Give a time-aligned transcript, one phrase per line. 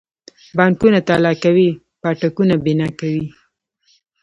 [0.57, 1.69] بانکونه تالا کوي
[2.01, 3.25] پاټکونه بنا کوي.